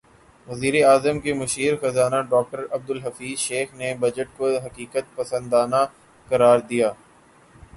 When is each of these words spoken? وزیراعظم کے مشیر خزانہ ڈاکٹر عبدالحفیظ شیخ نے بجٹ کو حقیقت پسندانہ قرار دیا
وزیراعظم 0.47 1.19
کے 1.19 1.33
مشیر 1.33 1.75
خزانہ 1.81 2.21
ڈاکٹر 2.29 2.63
عبدالحفیظ 2.71 3.37
شیخ 3.39 3.75
نے 3.75 3.93
بجٹ 3.99 4.35
کو 4.37 4.49
حقیقت 4.65 5.15
پسندانہ 5.15 5.85
قرار 6.27 6.59
دیا 6.69 6.91